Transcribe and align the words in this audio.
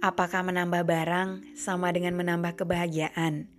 Apakah 0.00 0.40
menambah 0.40 0.88
barang 0.88 1.52
sama 1.60 1.92
dengan 1.92 2.16
menambah 2.16 2.64
kebahagiaan? 2.64 3.52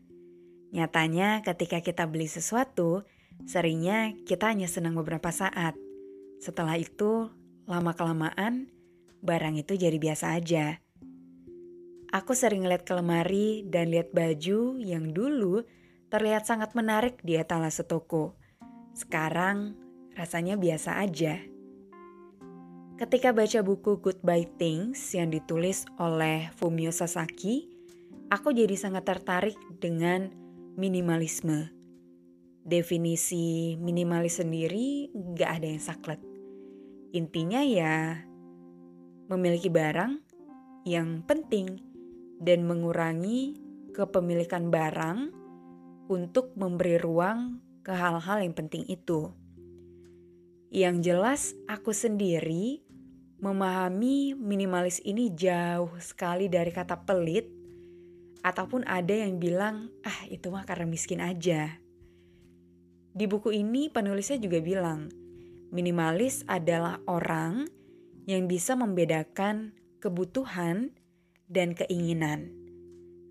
Nyatanya, 0.73 1.45
ketika 1.45 1.85
kita 1.85 2.09
beli 2.09 2.25
sesuatu, 2.25 3.05
seringnya 3.45 4.17
kita 4.25 4.49
hanya 4.49 4.65
senang 4.65 4.97
beberapa 4.97 5.29
saat. 5.29 5.77
Setelah 6.41 6.81
itu, 6.81 7.29
lama-kelamaan, 7.69 8.73
barang 9.21 9.55
itu 9.61 9.77
jadi 9.77 9.93
biasa 10.01 10.33
aja. 10.33 10.81
Aku 12.09 12.33
sering 12.33 12.65
lihat 12.65 12.89
ke 12.89 12.93
lemari 12.97 13.61
dan 13.69 13.93
lihat 13.93 14.09
baju 14.09 14.81
yang 14.81 15.13
dulu 15.13 15.61
terlihat 16.09 16.49
sangat 16.49 16.73
menarik 16.73 17.21
di 17.21 17.37
etalase 17.37 17.85
toko. 17.85 18.33
Sekarang 18.97 19.77
rasanya 20.17 20.57
biasa 20.57 21.05
aja. 21.05 21.50
Ketika 23.01 23.33
baca 23.33 23.65
buku 23.65 23.97
Goodbye 23.97 24.45
Things 24.61 25.01
yang 25.17 25.33
ditulis 25.33 25.89
oleh 25.97 26.53
Fumio 26.53 26.93
Sasaki, 26.93 27.65
aku 28.29 28.53
jadi 28.53 28.77
sangat 28.77 29.09
tertarik 29.09 29.57
dengan 29.81 30.29
minimalisme. 30.77 31.73
Definisi 32.61 33.73
minimalis 33.81 34.37
sendiri 34.37 35.09
gak 35.33 35.49
ada 35.49 35.67
yang 35.73 35.81
saklek. 35.81 36.21
Intinya 37.17 37.65
ya 37.65 38.21
memiliki 39.33 39.73
barang 39.73 40.21
yang 40.85 41.25
penting 41.25 41.81
dan 42.37 42.69
mengurangi 42.69 43.57
kepemilikan 43.97 44.69
barang 44.69 45.33
untuk 46.05 46.53
memberi 46.53 47.01
ruang 47.01 47.65
ke 47.81 47.97
hal-hal 47.97 48.45
yang 48.45 48.53
penting 48.53 48.85
itu. 48.85 49.33
Yang 50.69 50.95
jelas 51.01 51.41
aku 51.65 51.97
sendiri 51.97 52.90
memahami 53.41 54.37
minimalis 54.37 55.01
ini 55.01 55.33
jauh 55.33 55.89
sekali 55.97 56.45
dari 56.45 56.69
kata 56.69 57.01
pelit, 57.01 57.49
ataupun 58.45 58.85
ada 58.85 59.11
yang 59.11 59.41
bilang, 59.41 59.89
"Ah, 60.05 60.29
itu 60.29 60.53
mah 60.53 60.63
karena 60.63 60.85
miskin 60.85 61.19
aja." 61.19 61.81
Di 63.11 63.25
buku 63.27 63.51
ini, 63.51 63.91
penulisnya 63.91 64.39
juga 64.39 64.63
bilang, 64.63 65.11
minimalis 65.73 66.47
adalah 66.47 67.03
orang 67.09 67.67
yang 68.29 68.47
bisa 68.47 68.77
membedakan 68.77 69.75
kebutuhan 69.99 70.95
dan 71.51 71.75
keinginan. 71.75 72.55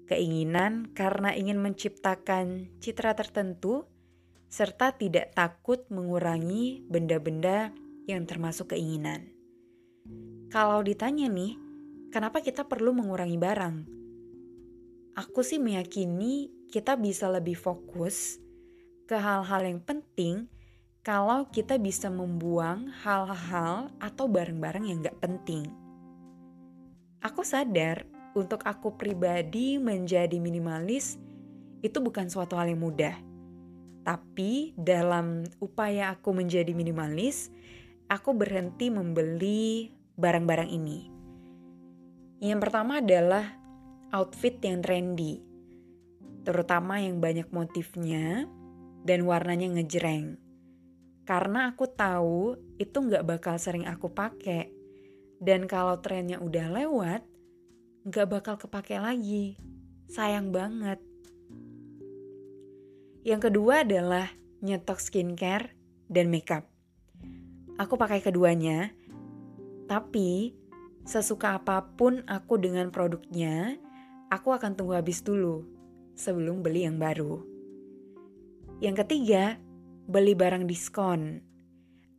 Keinginan 0.04 0.90
karena 0.92 1.32
ingin 1.32 1.62
menciptakan 1.62 2.68
citra 2.82 3.14
tertentu, 3.14 3.86
serta 4.50 4.98
tidak 4.98 5.32
takut 5.38 5.86
mengurangi 5.88 6.82
benda-benda 6.90 7.70
yang 8.10 8.26
termasuk 8.26 8.74
keinginan. 8.74 9.39
Kalau 10.50 10.82
ditanya 10.82 11.30
nih, 11.30 11.54
kenapa 12.10 12.42
kita 12.42 12.66
perlu 12.66 12.90
mengurangi 12.90 13.38
barang? 13.38 13.76
Aku 15.14 15.46
sih 15.46 15.62
meyakini 15.62 16.50
kita 16.74 16.98
bisa 16.98 17.30
lebih 17.30 17.54
fokus 17.54 18.42
ke 19.06 19.14
hal-hal 19.14 19.62
yang 19.62 19.78
penting 19.78 20.50
kalau 21.06 21.46
kita 21.54 21.78
bisa 21.78 22.10
membuang 22.10 22.90
hal-hal 23.06 23.94
atau 24.02 24.26
barang-barang 24.26 24.90
yang 24.90 25.06
gak 25.06 25.22
penting. 25.22 25.70
Aku 27.22 27.46
sadar 27.46 28.02
untuk 28.34 28.66
aku 28.66 28.98
pribadi 28.98 29.78
menjadi 29.78 30.34
minimalis 30.42 31.14
itu 31.78 32.02
bukan 32.02 32.26
suatu 32.26 32.58
hal 32.58 32.74
yang 32.74 32.82
mudah. 32.82 33.14
Tapi 34.02 34.74
dalam 34.74 35.46
upaya 35.62 36.10
aku 36.10 36.34
menjadi 36.34 36.74
minimalis, 36.74 37.54
aku 38.10 38.34
berhenti 38.34 38.90
membeli 38.90 39.99
barang-barang 40.20 40.68
ini. 40.68 41.08
Yang 42.44 42.60
pertama 42.68 43.00
adalah 43.00 43.56
outfit 44.12 44.60
yang 44.60 44.84
trendy, 44.84 45.40
terutama 46.44 47.00
yang 47.00 47.20
banyak 47.20 47.48
motifnya 47.48 48.44
dan 49.04 49.24
warnanya 49.24 49.80
ngejreng. 49.80 50.36
Karena 51.24 51.72
aku 51.72 51.88
tahu 51.88 52.58
itu 52.76 52.96
nggak 52.96 53.24
bakal 53.24 53.56
sering 53.56 53.88
aku 53.88 54.12
pakai. 54.12 54.72
Dan 55.40 55.64
kalau 55.64 55.96
trennya 56.04 56.36
udah 56.36 56.68
lewat, 56.68 57.24
nggak 58.04 58.28
bakal 58.28 58.54
kepake 58.60 59.00
lagi. 59.00 59.56
Sayang 60.10 60.52
banget. 60.52 61.00
Yang 63.24 63.52
kedua 63.52 63.84
adalah 63.84 64.32
nyetok 64.60 65.00
skincare 65.00 65.72
dan 66.08 66.28
makeup. 66.32 66.68
Aku 67.80 67.96
pakai 67.96 68.20
keduanya, 68.20 68.92
tapi 69.90 70.54
sesuka 71.02 71.58
apa 71.58 71.82
pun 71.98 72.22
aku 72.30 72.62
dengan 72.62 72.94
produknya, 72.94 73.74
aku 74.30 74.54
akan 74.54 74.78
tunggu 74.78 74.94
habis 74.94 75.18
dulu 75.26 75.66
sebelum 76.14 76.62
beli 76.62 76.86
yang 76.86 77.02
baru. 77.02 77.42
Yang 78.78 79.02
ketiga, 79.02 79.58
beli 80.06 80.38
barang 80.38 80.70
diskon. 80.70 81.42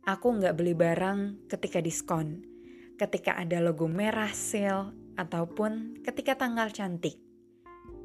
Aku 0.04 0.36
nggak 0.36 0.60
beli 0.60 0.76
barang 0.76 1.48
ketika 1.48 1.80
diskon 1.80 2.52
ketika 3.02 3.34
ada 3.34 3.58
logo 3.58 3.90
merah 3.90 4.30
sale 4.30 4.94
ataupun 5.18 6.04
ketika 6.06 6.38
tanggal 6.38 6.70
cantik. 6.70 7.18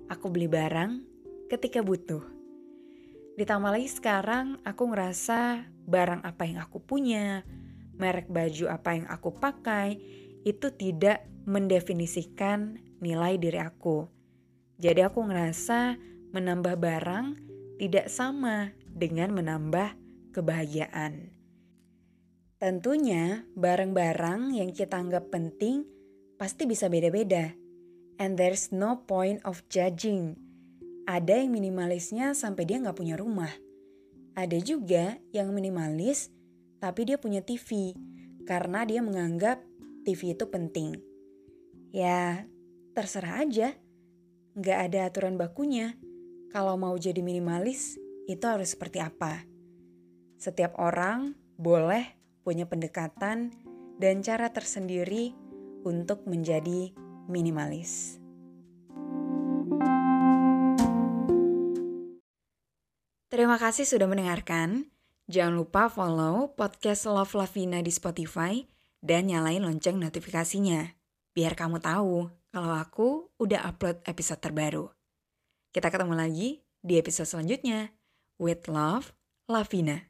Aku 0.09 0.33
beli 0.33 0.50
barang 0.50 1.06
ketika 1.51 1.85
butuh. 1.85 2.25
Ditambah 3.38 3.77
lagi 3.77 3.85
sekarang 3.94 4.57
aku 4.66 4.89
ngerasa 4.89 5.69
barang 5.85 6.25
apa 6.25 6.44
yang 6.50 6.57
aku 6.66 6.81
punya, 6.81 7.45
merek 7.97 8.30
baju 8.30 8.72
apa 8.72 8.97
yang 8.97 9.06
aku 9.09 9.34
pakai, 9.35 9.97
itu 10.46 10.72
tidak 10.74 11.25
mendefinisikan 11.46 12.80
nilai 13.03 13.38
diri 13.38 13.59
aku. 13.62 14.07
Jadi 14.77 15.01
aku 15.01 15.25
ngerasa 15.25 15.98
menambah 16.31 16.77
barang 16.77 17.27
tidak 17.81 18.10
sama 18.10 18.74
dengan 18.86 19.33
menambah 19.33 19.98
kebahagiaan. 20.33 21.33
Tentunya, 22.57 23.45
barang-barang 23.54 24.57
yang 24.57 24.74
kita 24.74 24.98
anggap 24.98 25.30
penting 25.30 25.86
pasti 26.42 26.66
bisa 26.66 26.89
beda-beda. 26.89 27.54
And 28.18 28.33
there's 28.33 28.74
no 28.74 29.06
point 29.06 29.45
of 29.45 29.62
judging. 29.69 30.42
Ada 31.06 31.45
yang 31.45 31.54
minimalisnya 31.54 32.33
sampai 32.33 32.66
dia 32.66 32.81
nggak 32.81 32.98
punya 32.98 33.13
rumah. 33.13 33.54
Ada 34.33 34.57
juga 34.57 35.21
yang 35.30 35.54
minimalis 35.54 36.33
tapi 36.77 37.09
dia 37.09 37.18
punya 37.18 37.41
TV 37.41 37.94
karena 38.45 38.85
dia 38.88 39.03
menganggap 39.03 39.62
TV 40.07 40.33
itu 40.38 40.45
penting. 40.47 40.97
Ya, 41.91 42.47
terserah 42.95 43.44
aja. 43.44 43.75
Nggak 44.56 44.79
ada 44.89 45.00
aturan 45.09 45.35
bakunya. 45.35 46.00
Kalau 46.50 46.79
mau 46.79 46.95
jadi 46.95 47.19
minimalis, 47.19 48.00
itu 48.25 48.45
harus 48.47 48.74
seperti 48.74 49.03
apa. 49.03 49.44
Setiap 50.39 50.79
orang 50.79 51.35
boleh 51.59 52.15
punya 52.45 52.63
pendekatan 52.69 53.51
dan 53.97 54.15
cara 54.23 54.47
tersendiri 54.53 55.35
untuk 55.83 56.23
menjadi 56.30 56.94
minimalis. 57.27 58.21
Terima 63.27 63.59
kasih 63.59 63.83
sudah 63.83 64.07
mendengarkan. 64.07 64.96
Jangan 65.27 65.59
lupa 65.59 65.91
follow 65.91 66.56
podcast 66.56 67.03
Love 67.03 67.35
Lavina 67.35 67.83
di 67.83 67.91
Spotify 67.91 68.63
dan 69.03 69.27
nyalain 69.27 69.59
lonceng 69.59 70.00
notifikasinya. 70.00 70.95
Biar 71.35 71.51
kamu 71.51 71.83
tahu 71.83 72.31
kalau 72.47 72.71
aku 72.71 73.27
udah 73.35 73.68
upload 73.68 74.00
episode 74.07 74.39
terbaru. 74.39 74.88
Kita 75.75 75.91
ketemu 75.91 76.15
lagi 76.15 76.63
di 76.79 76.95
episode 76.95 77.27
selanjutnya. 77.27 77.91
With 78.39 78.71
Love, 78.71 79.12
Lavina. 79.51 80.07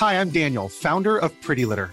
Hi, 0.00 0.16
I'm 0.16 0.32
Daniel, 0.32 0.72
founder 0.72 1.20
of 1.20 1.36
Pretty 1.44 1.68
Litter. 1.68 1.92